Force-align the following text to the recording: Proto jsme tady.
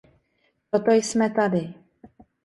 Proto 0.69 0.91
jsme 0.91 1.29
tady. 1.29 1.73